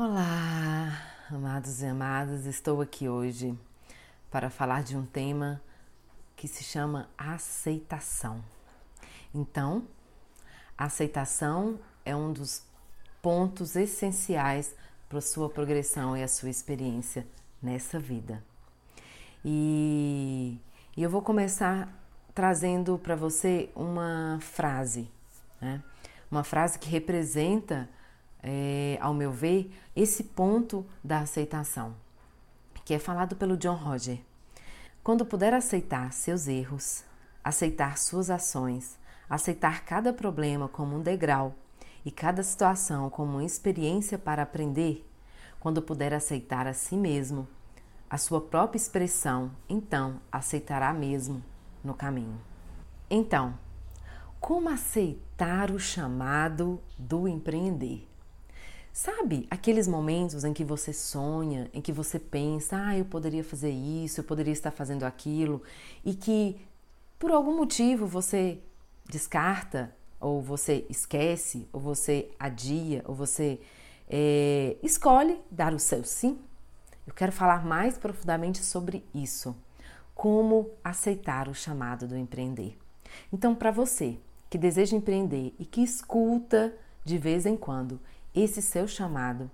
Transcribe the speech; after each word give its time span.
Olá, 0.00 0.96
amados 1.28 1.82
e 1.82 1.86
amadas, 1.86 2.46
estou 2.46 2.80
aqui 2.80 3.08
hoje 3.08 3.58
para 4.30 4.48
falar 4.48 4.84
de 4.84 4.96
um 4.96 5.04
tema 5.04 5.60
que 6.36 6.46
se 6.46 6.62
chama 6.62 7.10
aceitação. 7.18 8.40
Então, 9.34 9.88
aceitação 10.78 11.80
é 12.04 12.14
um 12.14 12.32
dos 12.32 12.62
pontos 13.20 13.74
essenciais 13.74 14.72
para 15.08 15.18
a 15.18 15.20
sua 15.20 15.50
progressão 15.50 16.16
e 16.16 16.22
a 16.22 16.28
sua 16.28 16.48
experiência 16.48 17.26
nessa 17.60 17.98
vida. 17.98 18.40
E, 19.44 20.60
e 20.96 21.02
eu 21.02 21.10
vou 21.10 21.22
começar 21.22 21.92
trazendo 22.32 23.00
para 23.00 23.16
você 23.16 23.68
uma 23.74 24.38
frase, 24.40 25.10
né? 25.60 25.82
uma 26.30 26.44
frase 26.44 26.78
que 26.78 26.88
representa 26.88 27.88
é, 28.42 28.98
ao 29.00 29.12
meu 29.14 29.32
ver, 29.32 29.70
esse 29.94 30.24
ponto 30.24 30.84
da 31.02 31.20
aceitação, 31.20 31.94
que 32.84 32.94
é 32.94 32.98
falado 32.98 33.36
pelo 33.36 33.56
John 33.56 33.74
Roger. 33.74 34.20
Quando 35.02 35.24
puder 35.26 35.54
aceitar 35.54 36.12
seus 36.12 36.46
erros, 36.46 37.04
aceitar 37.42 37.98
suas 37.98 38.30
ações, 38.30 38.98
aceitar 39.28 39.84
cada 39.84 40.12
problema 40.12 40.68
como 40.68 40.96
um 40.96 41.02
degrau 41.02 41.54
e 42.04 42.10
cada 42.10 42.42
situação 42.42 43.10
como 43.10 43.32
uma 43.32 43.44
experiência 43.44 44.18
para 44.18 44.42
aprender, 44.42 45.04
quando 45.60 45.82
puder 45.82 46.14
aceitar 46.14 46.66
a 46.66 46.72
si 46.72 46.96
mesmo, 46.96 47.48
a 48.08 48.16
sua 48.16 48.40
própria 48.40 48.78
expressão, 48.78 49.50
então 49.68 50.20
aceitará 50.32 50.92
mesmo 50.94 51.42
no 51.84 51.94
caminho. 51.94 52.40
Então, 53.10 53.54
como 54.40 54.68
aceitar 54.68 55.70
o 55.70 55.78
chamado 55.78 56.80
do 56.96 57.26
empreender? 57.26 58.06
Sabe 59.00 59.46
aqueles 59.48 59.86
momentos 59.86 60.42
em 60.42 60.52
que 60.52 60.64
você 60.64 60.92
sonha, 60.92 61.70
em 61.72 61.80
que 61.80 61.92
você 61.92 62.18
pensa, 62.18 62.76
ah, 62.76 62.98
eu 62.98 63.04
poderia 63.04 63.44
fazer 63.44 63.70
isso, 63.70 64.18
eu 64.18 64.24
poderia 64.24 64.52
estar 64.52 64.72
fazendo 64.72 65.04
aquilo, 65.04 65.62
e 66.04 66.16
que 66.16 66.60
por 67.16 67.30
algum 67.30 67.56
motivo 67.56 68.08
você 68.08 68.58
descarta, 69.08 69.94
ou 70.18 70.42
você 70.42 70.84
esquece, 70.90 71.68
ou 71.72 71.80
você 71.80 72.28
adia, 72.40 73.04
ou 73.06 73.14
você 73.14 73.60
é, 74.10 74.76
escolhe 74.82 75.40
dar 75.48 75.72
o 75.72 75.78
seu 75.78 76.02
sim? 76.02 76.36
Eu 77.06 77.14
quero 77.14 77.30
falar 77.30 77.64
mais 77.64 77.96
profundamente 77.96 78.64
sobre 78.64 79.04
isso. 79.14 79.54
Como 80.12 80.70
aceitar 80.82 81.46
o 81.48 81.54
chamado 81.54 82.08
do 82.08 82.16
empreender. 82.16 82.76
Então, 83.32 83.54
para 83.54 83.70
você 83.70 84.18
que 84.50 84.58
deseja 84.58 84.96
empreender 84.96 85.54
e 85.56 85.64
que 85.64 85.84
escuta 85.84 86.74
de 87.04 87.16
vez 87.16 87.46
em 87.46 87.56
quando 87.56 88.00
esse 88.42 88.62
seu 88.62 88.86
chamado. 88.86 89.50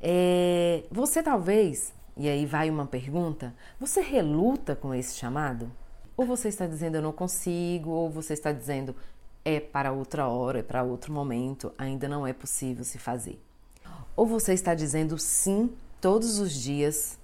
É, 0.00 0.84
você 0.90 1.22
talvez, 1.22 1.92
e 2.16 2.28
aí 2.28 2.44
vai 2.46 2.70
uma 2.70 2.86
pergunta, 2.86 3.54
você 3.78 4.00
reluta 4.00 4.76
com 4.76 4.94
esse 4.94 5.16
chamado? 5.16 5.70
Ou 6.16 6.24
você 6.24 6.48
está 6.48 6.66
dizendo 6.66 6.96
eu 6.96 7.02
não 7.02 7.12
consigo, 7.12 7.90
ou 7.90 8.10
você 8.10 8.32
está 8.32 8.52
dizendo 8.52 8.94
é 9.44 9.60
para 9.60 9.92
outra 9.92 10.26
hora, 10.26 10.58
é 10.58 10.62
para 10.62 10.82
outro 10.82 11.12
momento, 11.12 11.72
ainda 11.78 12.08
não 12.08 12.26
é 12.26 12.32
possível 12.32 12.84
se 12.84 12.98
fazer. 12.98 13.40
Ou 14.16 14.26
você 14.26 14.54
está 14.54 14.74
dizendo 14.74 15.18
sim 15.18 15.70
todos 16.00 16.38
os 16.38 16.52
dias 16.52 17.18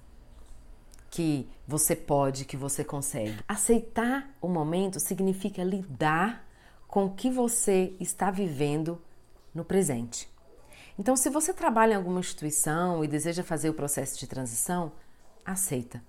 que 1.09 1.47
você 1.67 1.95
pode, 1.95 2.45
que 2.45 2.55
você 2.55 2.83
consegue. 2.83 3.35
Aceitar 3.47 4.29
o 4.41 4.47
momento 4.47 4.99
significa 4.99 5.63
lidar 5.63 6.47
com 6.87 7.05
o 7.05 7.09
que 7.11 7.29
você 7.29 7.93
está 7.99 8.31
vivendo 8.31 9.01
no 9.53 9.63
presente. 9.63 10.29
Então, 10.97 11.15
se 11.15 11.29
você 11.29 11.53
trabalha 11.53 11.93
em 11.93 11.95
alguma 11.95 12.19
instituição 12.19 13.03
e 13.03 13.07
deseja 13.07 13.43
fazer 13.43 13.69
o 13.69 13.73
processo 13.73 14.19
de 14.19 14.27
transição, 14.27 14.91
aceita. 15.45 16.03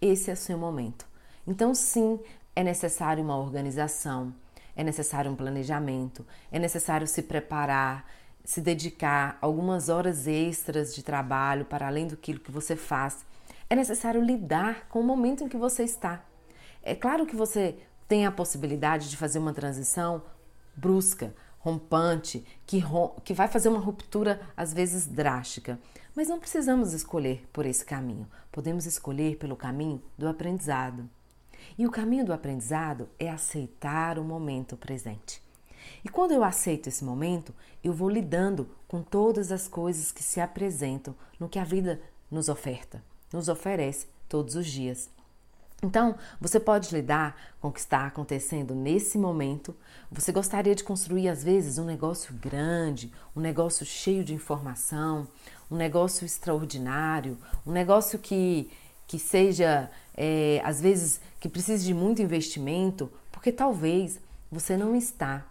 Esse 0.00 0.30
é 0.30 0.34
o 0.34 0.36
seu 0.36 0.58
momento. 0.58 1.06
Então, 1.46 1.74
sim, 1.74 2.20
é 2.54 2.62
necessário 2.62 3.22
uma 3.22 3.36
organização, 3.36 4.34
é 4.74 4.84
necessário 4.84 5.30
um 5.30 5.36
planejamento, 5.36 6.26
é 6.50 6.58
necessário 6.58 7.06
se 7.06 7.22
preparar, 7.22 8.04
se 8.44 8.60
dedicar 8.60 9.38
algumas 9.40 9.88
horas 9.88 10.26
extras 10.26 10.94
de 10.94 11.02
trabalho 11.02 11.64
para 11.64 11.86
além 11.86 12.06
do 12.06 12.16
que 12.16 12.38
você 12.50 12.76
faz. 12.76 13.24
É 13.68 13.74
necessário 13.74 14.22
lidar 14.22 14.86
com 14.88 15.00
o 15.00 15.04
momento 15.04 15.44
em 15.44 15.48
que 15.48 15.56
você 15.56 15.82
está. 15.82 16.22
É 16.82 16.94
claro 16.94 17.26
que 17.26 17.34
você 17.34 17.78
tem 18.06 18.26
a 18.26 18.30
possibilidade 18.30 19.10
de 19.10 19.16
fazer 19.16 19.38
uma 19.38 19.52
transição 19.52 20.22
brusca, 20.76 21.34
rompante, 21.66 22.46
que, 22.64 22.80
que 23.24 23.34
vai 23.34 23.48
fazer 23.48 23.68
uma 23.68 23.80
ruptura 23.80 24.40
às 24.56 24.72
vezes 24.72 25.04
drástica. 25.04 25.80
Mas 26.14 26.28
não 26.28 26.38
precisamos 26.38 26.92
escolher 26.92 27.44
por 27.52 27.66
esse 27.66 27.84
caminho, 27.84 28.28
podemos 28.52 28.86
escolher 28.86 29.36
pelo 29.36 29.56
caminho 29.56 30.00
do 30.16 30.28
aprendizado. 30.28 31.10
E 31.76 31.84
o 31.84 31.90
caminho 31.90 32.24
do 32.24 32.32
aprendizado 32.32 33.08
é 33.18 33.28
aceitar 33.28 34.16
o 34.16 34.22
momento 34.22 34.76
presente. 34.76 35.42
E 36.04 36.08
quando 36.08 36.30
eu 36.30 36.44
aceito 36.44 36.88
esse 36.88 37.04
momento, 37.04 37.52
eu 37.82 37.92
vou 37.92 38.08
lidando 38.08 38.70
com 38.86 39.02
todas 39.02 39.50
as 39.50 39.66
coisas 39.66 40.12
que 40.12 40.22
se 40.22 40.40
apresentam 40.40 41.16
no 41.38 41.48
que 41.48 41.58
a 41.58 41.64
vida 41.64 42.00
nos 42.30 42.48
oferta, 42.48 43.02
nos 43.32 43.48
oferece 43.48 44.06
todos 44.28 44.54
os 44.54 44.66
dias. 44.66 45.10
Então, 45.82 46.16
você 46.40 46.58
pode 46.58 46.94
lidar 46.94 47.36
com 47.60 47.68
o 47.68 47.72
que 47.72 47.80
está 47.80 48.06
acontecendo 48.06 48.74
nesse 48.74 49.18
momento. 49.18 49.76
Você 50.10 50.32
gostaria 50.32 50.74
de 50.74 50.82
construir, 50.82 51.28
às 51.28 51.44
vezes, 51.44 51.78
um 51.78 51.84
negócio 51.84 52.34
grande, 52.34 53.12
um 53.34 53.40
negócio 53.40 53.84
cheio 53.84 54.24
de 54.24 54.32
informação, 54.32 55.28
um 55.70 55.76
negócio 55.76 56.24
extraordinário, 56.24 57.36
um 57.66 57.72
negócio 57.72 58.18
que, 58.18 58.70
que 59.06 59.18
seja, 59.18 59.90
é, 60.16 60.62
às 60.64 60.80
vezes, 60.80 61.20
que 61.38 61.48
precise 61.48 61.84
de 61.84 61.92
muito 61.92 62.22
investimento, 62.22 63.12
porque 63.30 63.52
talvez 63.52 64.18
você 64.50 64.76
não 64.76 64.96
está 64.96 65.46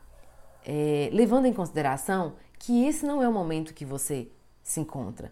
é, 0.66 1.10
levando 1.14 1.46
em 1.46 1.54
consideração 1.54 2.34
que 2.58 2.86
esse 2.86 3.06
não 3.06 3.22
é 3.22 3.30
o 3.30 3.34
momento 3.34 3.74
que 3.74 3.86
você 3.86 4.28
se 4.64 4.80
encontra. 4.80 5.32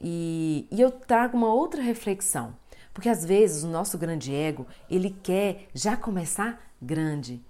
E, 0.00 0.66
e 0.70 0.80
eu 0.80 0.90
trago 0.90 1.36
uma 1.36 1.52
outra 1.52 1.80
reflexão. 1.80 2.54
Porque 2.98 3.08
às 3.08 3.24
vezes 3.24 3.62
o 3.62 3.68
nosso 3.68 3.96
grande 3.96 4.34
ego, 4.34 4.66
ele 4.90 5.10
quer 5.10 5.68
já 5.72 5.96
começar 5.96 6.60
grande. 6.82 7.40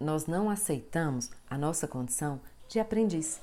Nós 0.00 0.24
não 0.24 0.48
aceitamos 0.48 1.30
a 1.50 1.58
nossa 1.58 1.86
condição 1.86 2.40
de 2.66 2.80
aprendiz. 2.80 3.42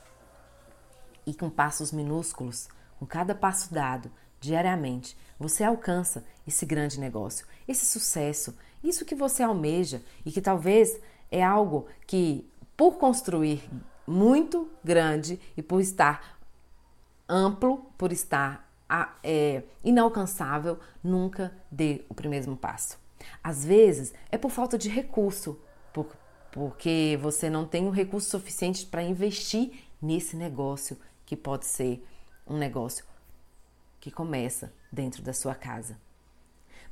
E 1.27 1.35
com 1.35 1.47
passos 1.47 1.91
minúsculos, 1.91 2.67
com 2.97 3.05
cada 3.05 3.35
passo 3.35 3.71
dado 3.71 4.11
diariamente, 4.39 5.15
você 5.37 5.63
alcança 5.63 6.25
esse 6.47 6.65
grande 6.65 6.99
negócio, 6.99 7.45
esse 7.67 7.85
sucesso, 7.85 8.57
isso 8.83 9.05
que 9.05 9.13
você 9.13 9.43
almeja 9.43 10.01
e 10.25 10.31
que 10.31 10.41
talvez 10.41 10.99
é 11.29 11.43
algo 11.43 11.85
que, 12.07 12.49
por 12.75 12.97
construir 12.97 13.69
muito 14.07 14.67
grande 14.83 15.39
e 15.55 15.61
por 15.61 15.81
estar 15.81 16.39
amplo, 17.29 17.85
por 17.95 18.11
estar 18.11 18.66
é, 19.23 19.63
inalcançável, 19.83 20.79
nunca 21.03 21.53
dê 21.69 22.03
o 22.09 22.13
primeiro 22.13 22.55
passo. 22.55 22.97
Às 23.43 23.65
vezes 23.65 24.13
é 24.31 24.37
por 24.37 24.51
falta 24.51 24.77
de 24.77 24.89
recurso, 24.89 25.59
por, 25.93 26.15
porque 26.51 27.17
você 27.21 27.49
não 27.49 27.65
tem 27.65 27.87
o 27.87 27.91
recurso 27.91 28.29
suficiente 28.29 28.85
para 28.85 29.03
investir 29.03 29.71
nesse 30.01 30.35
negócio 30.35 30.97
que 31.25 31.35
pode 31.35 31.65
ser 31.65 32.05
um 32.45 32.57
negócio 32.57 33.05
que 33.99 34.09
começa 34.11 34.71
dentro 34.91 35.21
da 35.21 35.33
sua 35.33 35.53
casa. 35.53 35.97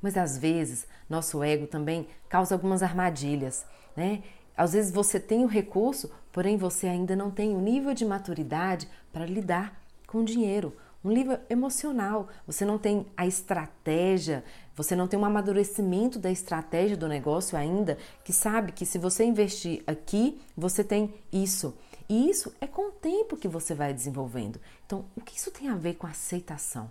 Mas 0.01 0.17
às 0.17 0.37
vezes 0.37 0.87
nosso 1.09 1.41
ego 1.41 1.67
também 1.67 2.07
causa 2.27 2.53
algumas 2.55 2.83
armadilhas, 2.83 3.65
né? 3.95 4.23
Às 4.57 4.73
vezes 4.73 4.91
você 4.91 5.19
tem 5.19 5.43
o 5.43 5.47
recurso, 5.47 6.11
porém 6.31 6.57
você 6.57 6.87
ainda 6.87 7.15
não 7.15 7.29
tem 7.29 7.55
o 7.55 7.59
nível 7.59 7.93
de 7.93 8.05
maturidade 8.05 8.87
para 9.11 9.25
lidar 9.25 9.81
com 10.07 10.19
o 10.19 10.25
dinheiro, 10.25 10.75
um 11.05 11.13
livro 11.13 11.39
emocional. 11.47 12.27
Você 12.47 12.65
não 12.65 12.79
tem 12.79 13.05
a 13.15 13.27
estratégia, 13.27 14.43
você 14.75 14.95
não 14.95 15.07
tem 15.07 15.19
um 15.19 15.23
amadurecimento 15.23 16.17
da 16.17 16.31
estratégia 16.31 16.97
do 16.97 17.07
negócio 17.07 17.55
ainda, 17.55 17.97
que 18.23 18.33
sabe 18.33 18.71
que 18.71 18.87
se 18.87 18.97
você 18.97 19.23
investir 19.23 19.83
aqui, 19.85 20.41
você 20.57 20.83
tem 20.83 21.13
isso. 21.31 21.77
E 22.09 22.27
isso 22.29 22.51
é 22.59 22.65
com 22.65 22.89
o 22.89 22.91
tempo 22.91 23.37
que 23.37 23.47
você 23.47 23.75
vai 23.75 23.93
desenvolvendo. 23.93 24.59
Então, 24.85 25.05
o 25.15 25.21
que 25.21 25.37
isso 25.37 25.51
tem 25.51 25.69
a 25.69 25.75
ver 25.75 25.93
com 25.93 26.07
aceitação? 26.07 26.89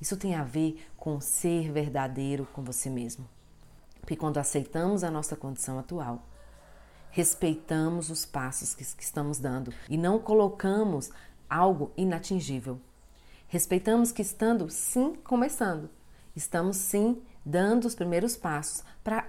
Isso 0.00 0.16
tem 0.16 0.34
a 0.34 0.44
ver 0.44 0.84
com 0.96 1.18
ser 1.20 1.72
verdadeiro 1.72 2.46
com 2.52 2.62
você 2.62 2.90
mesmo. 2.90 3.26
Porque 4.00 4.16
quando 4.16 4.36
aceitamos 4.36 5.02
a 5.02 5.10
nossa 5.10 5.34
condição 5.34 5.78
atual, 5.78 6.22
respeitamos 7.10 8.10
os 8.10 8.26
passos 8.26 8.74
que, 8.74 8.84
que 8.84 9.02
estamos 9.02 9.38
dando 9.38 9.72
e 9.88 9.96
não 9.96 10.18
colocamos 10.18 11.10
algo 11.48 11.92
inatingível 11.96 12.78
Respeitamos 13.54 14.10
que 14.10 14.20
estando 14.20 14.68
sim 14.68 15.14
começando, 15.22 15.88
estamos 16.34 16.76
sim 16.76 17.22
dando 17.46 17.84
os 17.84 17.94
primeiros 17.94 18.36
passos 18.36 18.82
para 19.04 19.28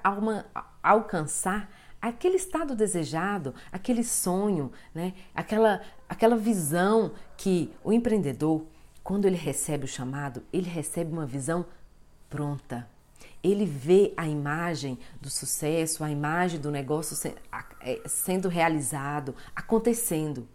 alcançar 0.82 1.70
aquele 2.02 2.36
estado 2.36 2.76
desejado, 2.76 3.54
aquele 3.72 4.04
sonho, 4.04 4.72
né? 4.96 5.14
aquela, 5.36 5.80
aquela 6.10 6.36
visão 6.36 7.12
que 7.38 7.72
o 7.84 7.94
empreendedor, 7.94 8.66
quando 9.04 9.26
ele 9.26 9.38
recebe 9.38 9.86
o 9.86 9.88
chamado, 9.88 10.42
ele 10.52 10.72
recebe 10.72 11.14
uma 11.14 11.28
visão 11.28 11.64
pronta. 12.28 12.90
Ele 13.44 13.64
vê 13.64 14.12
a 14.18 14.28
imagem 14.28 14.98
do 15.22 15.30
sucesso, 15.30 16.04
a 16.04 16.10
imagem 16.10 16.60
do 16.60 16.72
negócio 16.72 17.16
é, 17.80 18.02
sendo 18.08 18.50
realizado, 18.50 19.36
acontecendo. 19.56 20.48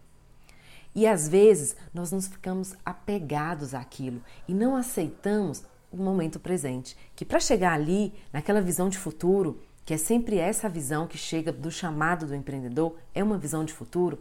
E 0.93 1.07
às 1.07 1.27
vezes 1.27 1.75
nós 1.93 2.11
nos 2.11 2.27
ficamos 2.27 2.75
apegados 2.85 3.73
àquilo 3.73 4.21
e 4.47 4.53
não 4.53 4.75
aceitamos 4.75 5.63
o 5.91 5.97
momento 5.97 6.39
presente. 6.39 6.97
Que 7.15 7.25
para 7.25 7.39
chegar 7.39 7.73
ali, 7.73 8.13
naquela 8.31 8.61
visão 8.61 8.89
de 8.89 8.97
futuro, 8.97 9.61
que 9.85 9.93
é 9.93 9.97
sempre 9.97 10.37
essa 10.37 10.69
visão 10.69 11.07
que 11.07 11.17
chega 11.17 11.51
do 11.51 11.71
chamado 11.71 12.25
do 12.25 12.35
empreendedor, 12.35 12.95
é 13.13 13.23
uma 13.23 13.37
visão 13.37 13.65
de 13.65 13.73
futuro, 13.73 14.19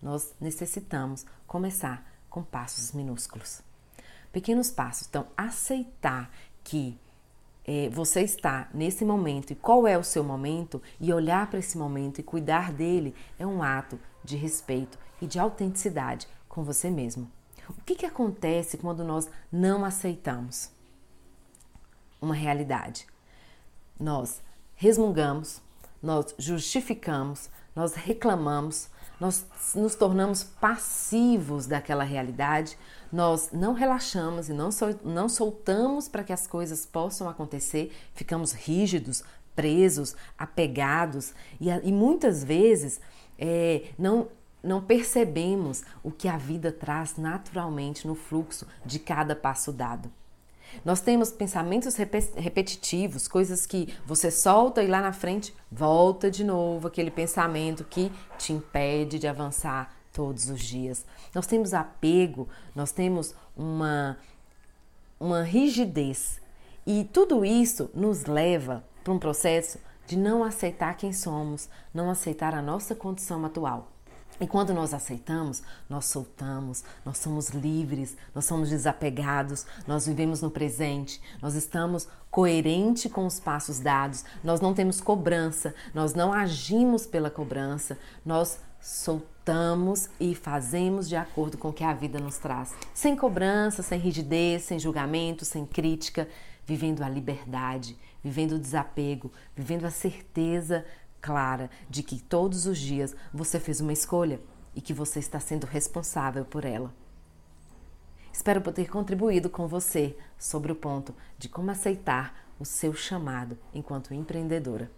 nós 0.00 0.34
necessitamos 0.40 1.24
começar 1.46 2.04
com 2.28 2.42
passos 2.42 2.92
minúsculos. 2.92 3.60
Pequenos 4.32 4.70
passos. 4.70 5.06
Então, 5.08 5.26
aceitar 5.36 6.30
que 6.64 6.98
é, 7.64 7.88
você 7.90 8.22
está 8.22 8.68
nesse 8.74 9.04
momento 9.04 9.52
e 9.52 9.56
qual 9.56 9.86
é 9.86 9.96
o 9.96 10.02
seu 10.02 10.24
momento 10.24 10.82
e 11.00 11.12
olhar 11.12 11.48
para 11.48 11.58
esse 11.58 11.78
momento 11.78 12.18
e 12.18 12.22
cuidar 12.22 12.72
dele 12.72 13.14
é 13.38 13.46
um 13.46 13.62
ato 13.62 13.98
de 14.24 14.36
respeito 14.36 14.98
e 15.20 15.26
de 15.26 15.38
autenticidade 15.38 16.26
com 16.48 16.62
você 16.64 16.90
mesmo. 16.90 17.30
O 17.68 17.82
que, 17.84 17.94
que 17.94 18.06
acontece 18.06 18.76
quando 18.76 19.04
nós 19.04 19.28
não 19.50 19.84
aceitamos 19.84 20.70
uma 22.20 22.34
realidade? 22.34 23.06
Nós 23.98 24.42
resmungamos, 24.74 25.62
nós 26.02 26.34
justificamos, 26.36 27.48
nós 27.74 27.94
reclamamos, 27.94 28.88
nós 29.22 29.46
nos 29.76 29.94
tornamos 29.94 30.42
passivos 30.42 31.68
daquela 31.68 32.02
realidade, 32.02 32.76
nós 33.12 33.50
não 33.52 33.72
relaxamos 33.72 34.48
e 34.48 34.52
não, 34.52 34.72
sol, 34.72 34.98
não 35.04 35.28
soltamos 35.28 36.08
para 36.08 36.24
que 36.24 36.32
as 36.32 36.44
coisas 36.44 36.84
possam 36.84 37.28
acontecer, 37.28 37.92
ficamos 38.14 38.50
rígidos, 38.50 39.22
presos, 39.54 40.16
apegados. 40.36 41.34
E, 41.60 41.68
e 41.68 41.92
muitas 41.92 42.42
vezes 42.42 43.00
é, 43.38 43.90
não, 43.96 44.26
não 44.60 44.82
percebemos 44.82 45.84
o 46.02 46.10
que 46.10 46.26
a 46.26 46.36
vida 46.36 46.72
traz 46.72 47.16
naturalmente 47.16 48.08
no 48.08 48.16
fluxo 48.16 48.66
de 48.84 48.98
cada 48.98 49.36
passo 49.36 49.72
dado. 49.72 50.10
Nós 50.84 51.00
temos 51.00 51.30
pensamentos 51.30 51.96
repetitivos, 51.96 53.28
coisas 53.28 53.66
que 53.66 53.94
você 54.06 54.30
solta 54.30 54.82
e 54.82 54.86
lá 54.86 55.00
na 55.00 55.12
frente 55.12 55.54
volta 55.70 56.30
de 56.30 56.44
novo 56.44 56.88
aquele 56.88 57.10
pensamento 57.10 57.84
que 57.84 58.10
te 58.38 58.52
impede 58.52 59.18
de 59.18 59.26
avançar 59.26 59.94
todos 60.12 60.48
os 60.48 60.60
dias. 60.60 61.04
Nós 61.34 61.46
temos 61.46 61.72
apego, 61.72 62.48
nós 62.74 62.92
temos 62.92 63.34
uma, 63.56 64.18
uma 65.18 65.42
rigidez. 65.42 66.40
E 66.86 67.04
tudo 67.04 67.44
isso 67.44 67.90
nos 67.94 68.24
leva 68.24 68.84
para 69.04 69.12
um 69.12 69.18
processo 69.18 69.78
de 70.06 70.16
não 70.18 70.42
aceitar 70.42 70.96
quem 70.96 71.12
somos, 71.12 71.68
não 71.94 72.10
aceitar 72.10 72.54
a 72.54 72.62
nossa 72.62 72.94
condição 72.94 73.44
atual. 73.44 73.91
E 74.40 74.46
quando 74.46 74.72
nós 74.74 74.92
aceitamos, 74.92 75.62
nós 75.88 76.06
soltamos, 76.06 76.84
nós 77.04 77.18
somos 77.18 77.50
livres, 77.50 78.16
nós 78.34 78.44
somos 78.44 78.70
desapegados, 78.70 79.66
nós 79.86 80.06
vivemos 80.06 80.40
no 80.40 80.50
presente, 80.50 81.20
nós 81.40 81.54
estamos 81.54 82.08
coerente 82.30 83.08
com 83.08 83.26
os 83.26 83.38
passos 83.38 83.78
dados, 83.78 84.24
nós 84.42 84.60
não 84.60 84.74
temos 84.74 85.00
cobrança, 85.00 85.74
nós 85.94 86.14
não 86.14 86.32
agimos 86.32 87.06
pela 87.06 87.30
cobrança, 87.30 87.98
nós 88.24 88.58
soltamos 88.80 90.08
e 90.18 90.34
fazemos 90.34 91.08
de 91.08 91.14
acordo 91.14 91.56
com 91.56 91.68
o 91.68 91.72
que 91.72 91.84
a 91.84 91.92
vida 91.92 92.18
nos 92.18 92.38
traz, 92.38 92.74
sem 92.92 93.14
cobrança, 93.14 93.82
sem 93.82 93.98
rigidez, 93.98 94.62
sem 94.62 94.78
julgamento, 94.78 95.44
sem 95.44 95.64
crítica, 95.64 96.28
vivendo 96.66 97.02
a 97.02 97.08
liberdade, 97.08 97.96
vivendo 98.22 98.52
o 98.52 98.58
desapego, 98.58 99.32
vivendo 99.54 99.84
a 99.84 99.90
certeza 99.90 100.84
clara 101.22 101.70
de 101.88 102.02
que 102.02 102.20
todos 102.20 102.66
os 102.66 102.76
dias 102.76 103.14
você 103.32 103.58
fez 103.58 103.80
uma 103.80 103.92
escolha 103.92 104.40
e 104.74 104.80
que 104.80 104.92
você 104.92 105.20
está 105.20 105.38
sendo 105.38 105.64
responsável 105.64 106.44
por 106.44 106.64
ela. 106.64 106.92
Espero 108.32 108.60
poder 108.60 108.90
contribuído 108.90 109.48
com 109.48 109.68
você 109.68 110.16
sobre 110.36 110.72
o 110.72 110.76
ponto 110.76 111.14
de 111.38 111.48
como 111.48 111.70
aceitar 111.70 112.34
o 112.58 112.64
seu 112.64 112.92
chamado 112.92 113.56
enquanto 113.72 114.12
empreendedora. 114.12 114.90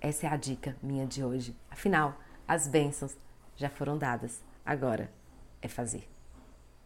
Essa 0.00 0.26
é 0.26 0.30
a 0.30 0.36
dica 0.36 0.76
minha 0.82 1.06
de 1.06 1.24
hoje. 1.24 1.56
Afinal, 1.70 2.20
as 2.46 2.68
bênçãos 2.68 3.16
já 3.56 3.70
foram 3.70 3.96
dadas. 3.96 4.42
Agora 4.64 5.10
é 5.62 5.68
fazer. 5.68 6.13